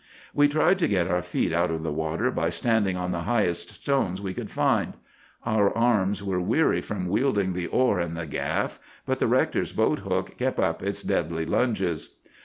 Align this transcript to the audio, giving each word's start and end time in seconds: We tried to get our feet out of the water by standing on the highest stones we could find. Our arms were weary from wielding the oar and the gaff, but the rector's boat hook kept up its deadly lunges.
We 0.33 0.47
tried 0.47 0.79
to 0.79 0.87
get 0.87 1.07
our 1.07 1.21
feet 1.21 1.53
out 1.53 1.69
of 1.69 1.83
the 1.83 1.91
water 1.91 2.31
by 2.31 2.49
standing 2.49 2.97
on 2.97 3.11
the 3.11 3.21
highest 3.29 3.69
stones 3.69 4.19
we 4.19 4.33
could 4.33 4.49
find. 4.49 4.95
Our 5.45 5.77
arms 5.77 6.23
were 6.23 6.41
weary 6.41 6.81
from 6.81 7.07
wielding 7.07 7.53
the 7.53 7.67
oar 7.67 7.99
and 7.99 8.17
the 8.17 8.25
gaff, 8.25 8.79
but 9.05 9.19
the 9.19 9.27
rector's 9.27 9.73
boat 9.73 9.99
hook 9.99 10.39
kept 10.39 10.59
up 10.59 10.81
its 10.81 11.03
deadly 11.03 11.45
lunges. 11.45 12.15